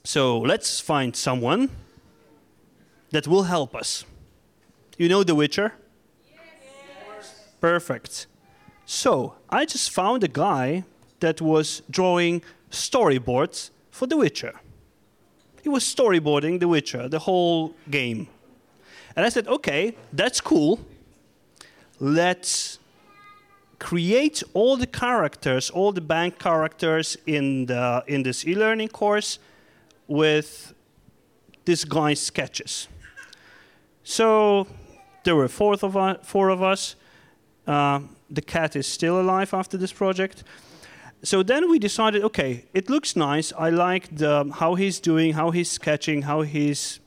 so 0.04 0.40
let's 0.40 0.80
find 0.80 1.16
someone 1.16 1.70
that 3.12 3.28
will 3.28 3.44
help 3.44 3.76
us. 3.76 4.06
You 4.98 5.10
know 5.10 5.24
The 5.24 5.36
Witcher? 5.36 5.74
Yes. 6.30 7.48
Perfect. 7.60 8.28
So 8.86 9.36
I 9.50 9.66
just 9.66 9.92
found 9.92 10.24
a 10.24 10.28
guy 10.28 10.84
that 11.20 11.42
was 11.42 11.82
drawing 11.90 12.42
storyboards 12.72 13.72
for 13.92 14.08
The 14.08 14.18
Witcher. 14.18 14.60
He 15.62 15.70
was 15.70 15.84
storyboarding 15.84 16.60
The 16.60 16.68
Witcher, 16.68 17.10
the 17.10 17.20
whole 17.20 17.76
game. 17.90 18.28
And 19.16 19.26
I 19.26 19.30
said, 19.30 19.48
okay, 19.48 19.96
that's 20.14 20.40
cool. 20.40 20.80
Let's 22.00 22.80
create 23.80 24.44
all 24.54 24.78
the 24.78 24.88
characters, 24.88 25.70
all 25.70 25.92
the 25.92 26.02
bank 26.02 26.40
characters 26.40 27.18
in, 27.26 27.66
the, 27.66 28.04
in 28.08 28.24
this 28.24 28.46
e-learning 28.46 28.90
course 28.90 29.40
with 30.10 30.74
this 31.66 31.86
guy's 31.86 32.20
sketches. 32.20 32.90
So 34.04 34.68
there 35.24 35.36
were 35.36 35.48
four 35.48 35.76
of, 35.82 35.96
us, 35.96 36.18
four 36.24 36.50
of 36.50 36.62
us. 36.64 36.96
Uh, 37.68 38.02
the 38.30 38.42
cat 38.42 38.76
is 38.76 38.88
still 38.88 39.22
alive 39.22 39.54
after 39.54 39.78
this 39.78 39.94
project. 39.94 40.44
So 41.22 41.44
then 41.44 41.70
we 41.70 41.78
decided, 41.80 42.24
okay, 42.24 42.66
it 42.74 42.90
looks 42.90 43.16
nice. 43.16 43.54
I 43.58 43.70
like 43.70 44.16
the, 44.16 44.52
how 44.56 44.76
he's 44.76 45.00
doing, 45.00 45.34
how 45.34 45.52
he's 45.52 45.70
sketching, 45.70 46.24
how 46.24 46.42
he's 46.42 47.00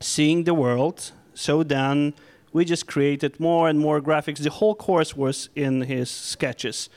seeing 0.00 0.44
the 0.44 0.54
world. 0.54 1.12
So 1.34 1.62
then 1.62 2.14
we 2.52 2.64
just 2.64 2.86
created 2.86 3.38
more 3.38 3.68
and 3.68 3.78
more 3.78 4.00
graphics. 4.00 4.38
The 4.38 4.50
whole 4.50 4.74
course 4.74 5.14
was 5.14 5.50
in 5.54 5.82
his 5.82 6.10
sketches. 6.10 6.88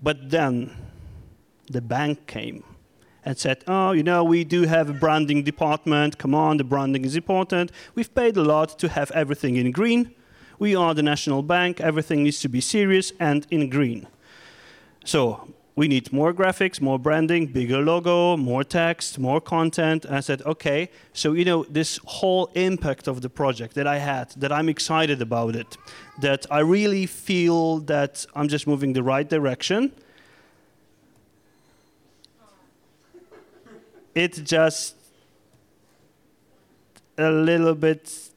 But 0.00 0.30
then 0.30 0.76
the 1.68 1.80
bank 1.80 2.26
came 2.26 2.62
and 3.24 3.38
said, 3.38 3.62
oh, 3.66 3.92
you 3.92 4.02
know, 4.02 4.24
we 4.24 4.44
do 4.44 4.62
have 4.62 4.88
a 4.88 4.92
branding 4.92 5.42
department. 5.42 6.18
Come 6.18 6.34
on, 6.34 6.56
the 6.56 6.64
branding 6.64 7.04
is 7.04 7.16
important. 7.16 7.70
We've 7.94 8.14
paid 8.14 8.36
a 8.36 8.42
lot 8.42 8.78
to 8.78 8.88
have 8.88 9.10
everything 9.12 9.56
in 9.56 9.70
green. 9.72 10.14
We 10.58 10.76
are 10.76 10.94
the 10.94 11.02
national 11.02 11.42
bank. 11.42 11.80
Everything 11.80 12.24
needs 12.24 12.40
to 12.40 12.48
be 12.48 12.60
serious 12.60 13.12
and 13.18 13.46
in 13.50 13.68
green. 13.70 14.06
So 15.04 15.48
we 15.76 15.88
need 15.88 16.12
more 16.12 16.34
graphics, 16.34 16.80
more 16.80 16.98
branding, 16.98 17.46
bigger 17.46 17.80
logo, 17.80 18.36
more 18.36 18.64
text, 18.64 19.18
more 19.18 19.40
content. 19.40 20.04
And 20.04 20.16
I 20.16 20.20
said, 20.20 20.42
okay, 20.42 20.90
so 21.14 21.32
you 21.32 21.44
know, 21.44 21.64
this 21.70 21.98
whole 22.04 22.50
impact 22.54 23.08
of 23.08 23.22
the 23.22 23.30
project 23.30 23.74
that 23.76 23.86
I 23.86 23.98
had, 23.98 24.30
that 24.36 24.52
I'm 24.52 24.68
excited 24.68 25.22
about 25.22 25.56
it, 25.56 25.78
that 26.20 26.44
I 26.50 26.60
really 26.60 27.06
feel 27.06 27.78
that 27.80 28.26
I'm 28.34 28.48
just 28.48 28.66
moving 28.66 28.92
the 28.92 29.02
right 29.02 29.28
direction 29.28 29.92
it 34.14 34.44
just 34.44 34.96
a 37.18 37.30
little 37.30 37.74
bit 37.74 38.30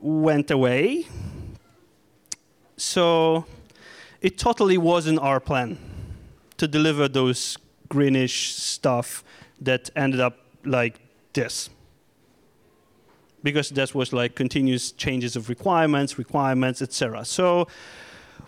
went 0.00 0.50
away. 0.50 1.06
So 2.76 3.44
it 4.20 4.38
totally 4.38 4.78
wasn't 4.78 5.18
our 5.20 5.40
plan 5.40 5.78
to 6.56 6.66
deliver 6.66 7.08
those 7.08 7.56
greenish 7.88 8.54
stuff 8.54 9.24
that 9.60 9.90
ended 9.94 10.20
up 10.20 10.38
like 10.64 11.00
this. 11.32 11.70
Because 13.42 13.70
that 13.70 13.94
was 13.94 14.12
like 14.12 14.34
continuous 14.34 14.92
changes 14.92 15.36
of 15.36 15.48
requirements, 15.48 16.18
requirements, 16.18 16.82
etc. 16.82 17.24
So 17.24 17.68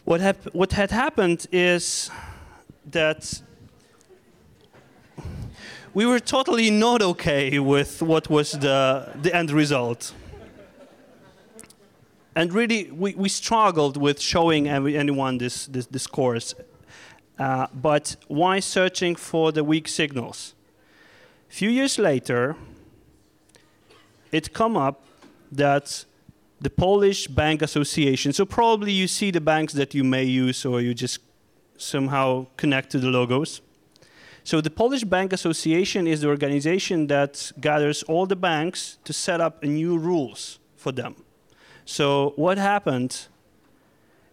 what, 0.05 0.21
hap- 0.21 0.53
what 0.55 0.73
had 0.73 0.91
happened 0.91 1.47
is 1.53 2.11
that 2.91 3.43
we 5.95 6.07
were 6.07 6.21
totally 6.21 6.71
not 6.71 7.03
okay 7.03 7.59
with 7.59 8.01
what 8.01 8.31
was 8.31 8.53
the, 8.53 9.11
the 9.21 9.35
end 9.35 9.51
result. 9.51 10.15
And 12.35 12.53
really, 12.53 12.91
we, 12.91 13.15
we 13.15 13.29
struggled 13.29 13.99
with 13.99 14.19
showing 14.19 14.69
every, 14.69 14.97
anyone 14.97 15.37
this, 15.37 15.67
this, 15.67 15.87
this 15.87 16.07
course. 16.07 16.55
Uh, 17.39 17.67
but 17.75 18.17
why 18.29 18.61
searching 18.61 19.17
for 19.17 19.53
the 19.53 19.63
weak 19.63 19.87
signals? 19.87 20.55
A 21.51 21.53
few 21.53 21.69
years 21.69 21.99
later, 21.99 22.57
it 24.31 24.55
come 24.55 24.79
up 24.79 25.05
that 25.51 26.07
the 26.59 26.71
Polish 26.71 27.27
Bank 27.27 27.61
Association, 27.61 28.33
so 28.33 28.47
probably 28.47 28.93
you 28.93 29.07
see 29.07 29.31
the 29.31 29.41
banks 29.41 29.75
that 29.75 29.95
you 29.95 30.05
may 30.05 30.25
use 30.25 30.65
or 30.65 30.81
you 30.81 30.95
just 30.95 31.19
somehow 31.77 32.47
connect 32.57 32.91
to 32.93 32.99
the 32.99 33.09
logos 33.09 33.61
so 34.45 34.61
the 34.61 34.71
Polish 34.71 35.05
Bank 35.05 35.33
Association 35.33 36.07
is 36.07 36.23
the 36.23 36.29
organization 36.29 37.07
that 37.07 37.53
gathers 37.61 38.03
all 38.05 38.27
the 38.27 38.37
banks 38.37 38.99
to 39.05 39.13
set 39.13 39.41
up 39.41 39.63
new 39.63 39.97
rules 39.97 40.59
for 40.77 40.93
them. 40.93 41.15
So 41.85 42.33
what 42.37 42.59
happened? 42.59 43.29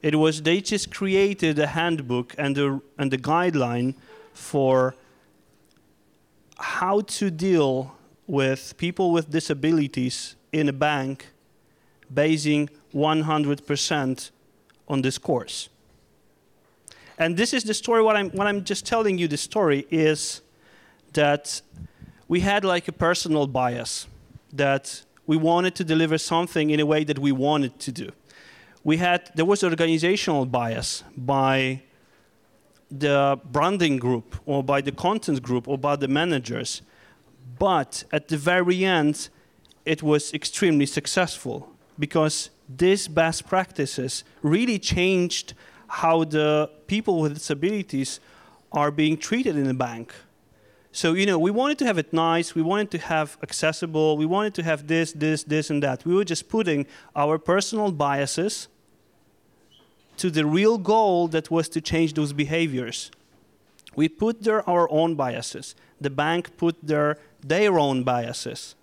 It 0.02 0.16
was 0.16 0.42
they 0.42 0.62
just 0.62 0.92
created 0.92 1.60
a 1.60 1.68
handbook 1.68 2.34
and 2.38 2.56
the, 2.56 2.82
and 2.98 3.12
the 3.12 3.18
guideline 3.18 3.96
for 4.34 4.96
how 6.58 7.02
to 7.02 7.30
deal 7.30 7.96
with 8.26 8.76
people 8.78 9.12
with 9.12 9.30
disabilities 9.30 10.36
in 10.52 10.70
a 10.70 10.74
bank 10.74 11.28
basing 12.12 12.70
100% 12.94 14.32
on 14.88 15.02
this 15.02 15.18
course. 15.18 15.70
And 17.20 17.36
this 17.36 17.54
is 17.54 17.66
the 17.66 17.74
story, 17.74 18.02
what 18.02 18.16
I'm, 18.16 18.30
what 18.32 18.48
I'm 18.48 18.64
just 18.64 18.86
telling 18.86 19.18
you 19.18 19.28
the 19.28 19.38
story 19.38 19.86
is 19.92 20.42
that 21.14 21.62
we 22.30 22.40
had 22.40 22.64
like 22.64 22.88
a 22.88 22.94
personal 22.94 23.46
bias 23.46 24.08
that 24.54 25.04
we 25.28 25.36
wanted 25.36 25.76
to 25.76 25.84
deliver 25.84 26.18
something 26.18 26.70
in 26.70 26.80
a 26.80 26.86
way 26.86 27.04
that 27.04 27.20
we 27.20 27.34
wanted 27.34 27.78
to 27.80 27.92
do. 27.92 28.10
We 28.86 28.98
had 28.98 29.30
there 29.36 29.46
was 29.46 29.64
organizational 29.66 30.46
bias 30.46 31.04
by 31.18 31.82
the 32.90 33.40
branding 33.52 33.98
group 33.98 34.38
or 34.46 34.64
by 34.64 34.80
the 34.80 34.94
content 34.94 35.44
group 35.44 35.68
or 35.68 35.78
by 35.78 35.98
the 35.98 36.08
managers. 36.08 36.82
But 37.60 38.06
at 38.14 38.30
the 38.30 38.38
very 38.38 38.86
end, 38.86 39.28
it 39.86 40.02
was 40.02 40.34
extremely 40.34 40.86
successful 40.86 41.70
because 42.00 42.50
these 42.70 43.10
best 43.10 43.46
practices 43.46 44.24
really 44.42 44.80
changed 44.80 45.54
how 45.90 46.24
the 46.24 46.70
people 46.88 47.20
with 47.20 47.34
disabilities 47.34 48.20
are 48.72 48.92
being 48.92 49.18
treated 49.18 49.56
in 49.56 49.66
the 49.66 49.74
bank. 49.74 50.14
So, 50.92 51.14
you 51.14 51.26
know, 51.26 51.38
we 51.38 51.52
wanted 51.52 51.78
to 51.80 51.86
have 51.86 51.98
it 51.98 52.14
nice, 52.14 52.56
we 52.56 52.62
wanted 52.62 52.90
to 52.92 52.98
have 52.98 53.38
accessible, 53.44 54.18
we 54.18 54.26
wanted 54.26 54.56
to 54.56 54.64
have 54.64 54.88
this, 54.88 55.12
this, 55.12 55.44
this, 55.44 55.70
and 55.70 55.84
that. 55.84 56.06
We 56.06 56.16
were 56.16 56.24
just 56.24 56.50
putting 56.50 56.88
our 57.16 57.38
personal 57.38 57.92
biases 57.92 58.68
to 60.18 60.30
the 60.30 60.46
real 60.46 60.78
goal 60.78 61.28
that 61.30 61.52
was 61.52 61.70
to 61.70 61.82
change 61.82 62.14
those 62.14 62.34
behaviors. 62.34 63.12
We 63.96 64.10
put 64.10 64.44
there 64.44 64.68
our 64.70 64.90
own 64.92 65.16
biases. 65.16 65.76
The 66.02 66.10
bank 66.10 66.58
put 66.58 66.76
their, 66.82 67.18
their 67.42 67.78
own 67.80 68.04
biases. 68.04 68.76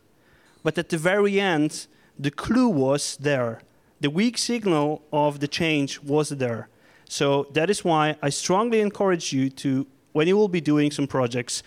But 0.62 0.78
at 0.78 0.88
the 0.88 0.98
very 0.98 1.40
end, 1.40 1.86
the 2.18 2.30
clue 2.30 2.68
was 2.68 3.16
there. 3.16 3.60
The 4.00 4.10
weak 4.10 4.38
signal 4.38 5.02
of 5.12 5.40
the 5.40 5.48
change 5.48 6.00
was 6.00 6.30
there. 6.30 6.68
So 7.08 7.46
that 7.52 7.70
is 7.70 7.84
why 7.84 8.16
I 8.22 8.30
strongly 8.30 8.80
encourage 8.80 9.32
you 9.32 9.50
to, 9.50 9.86
when 10.12 10.26
you 10.26 10.36
will 10.36 10.48
be 10.48 10.60
doing 10.60 10.90
some 10.90 11.06
projects, 11.06 11.62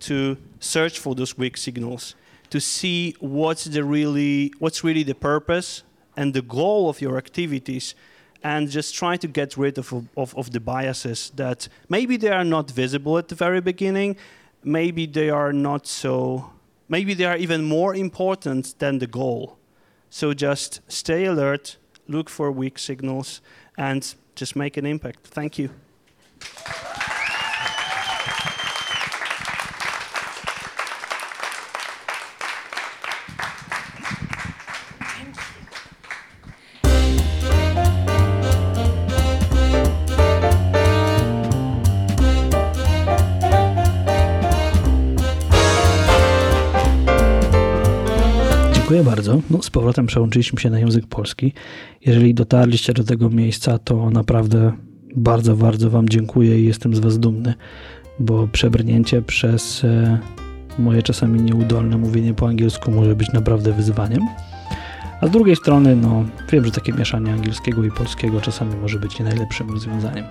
to 0.00 0.36
search 0.60 0.98
for 0.98 1.14
those 1.14 1.38
weak 1.38 1.56
signals, 1.56 2.14
to 2.50 2.60
see 2.60 3.14
what's 3.20 3.64
the 3.64 3.84
really, 3.84 4.52
what's 4.58 4.84
really 4.84 5.02
the 5.02 5.14
purpose 5.14 5.82
and 6.16 6.34
the 6.34 6.42
goal 6.42 6.88
of 6.88 7.00
your 7.00 7.16
activities, 7.16 7.94
and 8.42 8.68
just 8.68 8.94
try 8.94 9.16
to 9.16 9.28
get 9.28 9.56
rid 9.56 9.78
of, 9.78 9.92
of, 10.16 10.36
of 10.36 10.50
the 10.50 10.60
biases 10.60 11.30
that 11.36 11.68
maybe 11.88 12.16
they 12.16 12.28
are 12.28 12.44
not 12.44 12.70
visible 12.70 13.16
at 13.16 13.28
the 13.28 13.34
very 13.34 13.60
beginning, 13.60 14.16
maybe 14.64 15.06
they 15.06 15.30
are 15.30 15.52
not 15.52 15.86
so, 15.86 16.50
maybe 16.88 17.14
they 17.14 17.24
are 17.24 17.36
even 17.36 17.64
more 17.64 17.94
important 17.94 18.74
than 18.78 18.98
the 18.98 19.06
goal. 19.06 19.56
So 20.10 20.34
just 20.34 20.80
stay 20.88 21.24
alert, 21.24 21.76
look 22.08 22.28
for 22.28 22.50
weak 22.50 22.78
signals, 22.78 23.40
and 23.78 24.14
just 24.34 24.56
make 24.56 24.76
an 24.76 24.86
impact. 24.86 25.26
Thank 25.26 25.58
you. 25.58 25.70
Bardzo. 49.16 49.40
No, 49.50 49.62
z 49.62 49.70
powrotem 49.70 50.06
przełączyliśmy 50.06 50.60
się 50.60 50.70
na 50.70 50.78
język 50.78 51.06
polski. 51.06 51.52
Jeżeli 52.06 52.34
dotarliście 52.34 52.92
do 52.92 53.04
tego 53.04 53.30
miejsca, 53.30 53.78
to 53.78 54.10
naprawdę 54.10 54.72
bardzo, 55.16 55.56
bardzo 55.56 55.90
Wam 55.90 56.08
dziękuję 56.08 56.60
i 56.60 56.64
jestem 56.64 56.94
z 56.94 56.98
Was 56.98 57.18
dumny, 57.18 57.54
bo 58.18 58.48
przebrnięcie 58.52 59.22
przez 59.22 59.84
e, 59.84 60.18
moje 60.78 61.02
czasami 61.02 61.42
nieudolne 61.42 61.96
mówienie 61.96 62.34
po 62.34 62.48
angielsku 62.48 62.90
może 62.90 63.16
być 63.16 63.32
naprawdę 63.32 63.72
wyzwaniem. 63.72 64.22
A 65.20 65.26
z 65.26 65.30
drugiej 65.30 65.56
strony, 65.56 65.96
no, 65.96 66.24
wiem, 66.52 66.64
że 66.64 66.70
takie 66.70 66.92
mieszanie 66.92 67.32
angielskiego 67.32 67.84
i 67.84 67.90
polskiego 67.90 68.40
czasami 68.40 68.76
może 68.76 68.98
być 68.98 69.18
nie 69.18 69.24
najlepszym 69.24 69.70
rozwiązaniem. 69.70 70.24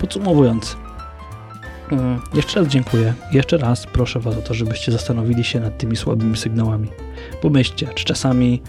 Podsumowując, 0.00 0.76
Mm, 1.92 2.20
jeszcze 2.34 2.60
raz 2.60 2.68
dziękuję. 2.68 3.14
Jeszcze 3.32 3.56
raz 3.56 3.86
proszę 3.86 4.20
Was 4.20 4.36
o 4.36 4.42
to, 4.42 4.54
żebyście 4.54 4.92
zastanowili 4.92 5.44
się 5.44 5.60
nad 5.60 5.78
tymi 5.78 5.96
słabymi 5.96 6.36
sygnałami. 6.36 6.88
Pomyślcie, 7.42 7.88
czy 7.94 8.04
czasami 8.04 8.62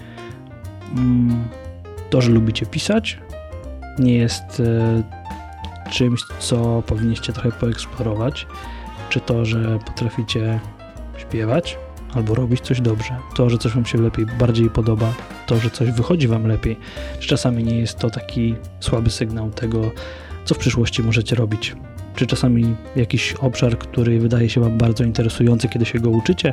mm, 0.96 1.48
to, 2.10 2.20
że 2.20 2.30
lubicie 2.30 2.66
pisać, 2.66 3.18
nie 3.98 4.14
jest 4.14 4.60
e, 4.60 5.02
czymś, 5.90 6.20
co 6.38 6.82
powinniście 6.86 7.32
trochę 7.32 7.52
poeksplorować, 7.52 8.46
czy 9.08 9.20
to, 9.20 9.44
że 9.44 9.78
potraficie 9.86 10.60
śpiewać 11.18 11.78
albo 12.14 12.34
robić 12.34 12.60
coś 12.60 12.80
dobrze, 12.80 13.16
to, 13.36 13.50
że 13.50 13.58
coś 13.58 13.72
Wam 13.74 13.86
się 13.86 13.98
lepiej, 13.98 14.26
bardziej 14.26 14.70
podoba, 14.70 15.12
to, 15.46 15.56
że 15.56 15.70
coś 15.70 15.90
wychodzi 15.90 16.28
Wam 16.28 16.46
lepiej, 16.46 16.76
czy 17.18 17.28
czasami 17.28 17.64
nie 17.64 17.78
jest 17.78 17.98
to 17.98 18.10
taki 18.10 18.54
słaby 18.80 19.10
sygnał 19.10 19.50
tego, 19.50 19.90
co 20.44 20.54
w 20.54 20.58
przyszłości 20.58 21.02
możecie 21.02 21.36
robić 21.36 21.76
czy 22.18 22.26
czasami 22.26 22.74
jakiś 22.96 23.34
obszar, 23.34 23.78
który 23.78 24.18
wydaje 24.20 24.48
się 24.48 24.60
Wam 24.60 24.78
bardzo 24.78 25.04
interesujący, 25.04 25.68
kiedy 25.68 25.84
się 25.84 25.98
go 25.98 26.10
uczycie, 26.10 26.52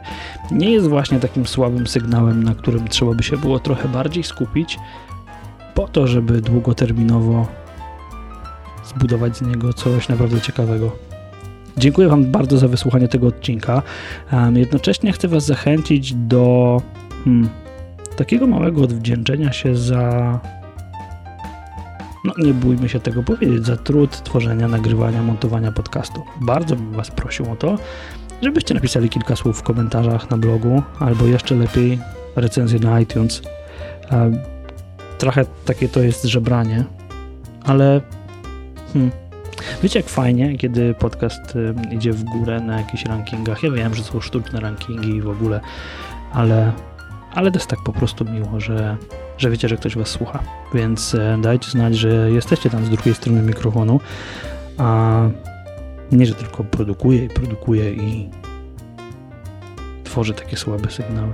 nie 0.51 0.71
jest 0.71 0.87
właśnie 0.87 1.19
takim 1.19 1.47
słabym 1.47 1.87
sygnałem, 1.87 2.43
na 2.43 2.55
którym 2.55 2.87
trzeba 2.87 3.13
by 3.13 3.23
się 3.23 3.37
było 3.37 3.59
trochę 3.59 3.89
bardziej 3.89 4.23
skupić, 4.23 4.77
po 5.75 5.87
to, 5.87 6.07
żeby 6.07 6.41
długoterminowo 6.41 7.47
zbudować 8.85 9.37
z 9.37 9.41
niego 9.41 9.73
coś 9.73 10.09
naprawdę 10.09 10.41
ciekawego. 10.41 10.91
Dziękuję 11.77 12.07
Wam 12.07 12.25
bardzo 12.25 12.57
za 12.57 12.67
wysłuchanie 12.67 13.07
tego 13.07 13.27
odcinka. 13.27 13.81
Jednocześnie 14.55 15.11
chcę 15.11 15.27
Was 15.27 15.45
zachęcić 15.45 16.13
do 16.13 16.81
hmm, 17.23 17.49
takiego 18.15 18.47
małego 18.47 18.81
odwdzięczenia 18.81 19.51
się 19.51 19.75
za 19.75 20.39
no 22.25 22.33
nie 22.37 22.53
bójmy 22.53 22.89
się 22.89 22.99
tego 22.99 23.23
powiedzieć, 23.23 23.65
za 23.65 23.77
trud 23.77 24.23
tworzenia, 24.23 24.67
nagrywania, 24.67 25.23
montowania 25.23 25.71
podcastu. 25.71 26.23
Bardzo 26.41 26.75
bym 26.75 26.91
Was 26.91 27.11
prosił 27.11 27.51
o 27.51 27.55
to, 27.55 27.77
żebyście 28.41 28.73
napisali 28.73 29.09
kilka 29.09 29.35
słów 29.35 29.59
w 29.59 29.63
komentarzach 29.63 30.29
na 30.29 30.37
blogu, 30.37 30.81
albo 30.99 31.25
jeszcze 31.25 31.55
lepiej 31.55 31.99
recenzję 32.35 32.79
na 32.79 32.99
iTunes. 32.99 33.41
Trochę 35.17 35.45
takie 35.65 35.89
to 35.89 35.99
jest 35.99 36.23
żebranie, 36.23 36.83
ale 37.63 38.01
hmm, 38.93 39.11
wiecie 39.83 39.99
jak 39.99 40.09
fajnie, 40.09 40.57
kiedy 40.57 40.93
podcast 40.93 41.53
idzie 41.91 42.13
w 42.13 42.23
górę 42.23 42.59
na 42.59 42.77
jakichś 42.77 43.05
rankingach. 43.05 43.63
Ja 43.63 43.71
wiem, 43.71 43.95
że 43.95 44.03
są 44.03 44.21
sztuczne 44.21 44.59
rankingi 44.59 45.21
w 45.21 45.29
ogóle, 45.29 45.61
ale, 46.33 46.71
ale 47.33 47.51
to 47.51 47.57
jest 47.57 47.69
tak 47.69 47.79
po 47.85 47.93
prostu 47.93 48.25
miło, 48.25 48.59
że 48.59 48.97
że 49.37 49.49
wiecie, 49.49 49.69
że 49.69 49.77
ktoś 49.77 49.95
was 49.95 50.07
słucha. 50.07 50.39
Więc 50.73 51.15
e, 51.15 51.37
dajcie 51.41 51.71
znać, 51.71 51.95
że 51.95 52.31
jesteście 52.31 52.69
tam 52.69 52.85
z 52.85 52.89
drugiej 52.89 53.15
strony 53.15 53.41
mikrofonu, 53.41 53.99
a 54.77 55.21
nie, 56.11 56.25
że 56.25 56.35
tylko 56.35 56.63
produkuje 56.63 57.25
i 57.25 57.29
produkuje 57.29 57.93
i 57.93 58.29
tworzy 60.03 60.33
takie 60.33 60.57
słabe 60.57 60.91
sygnały. 60.91 61.33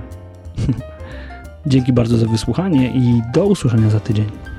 Dzięki 1.66 1.92
bardzo 1.92 2.18
za 2.18 2.26
wysłuchanie 2.26 2.90
i 2.94 3.22
do 3.34 3.44
usłyszenia 3.44 3.90
za 3.90 4.00
tydzień. 4.00 4.51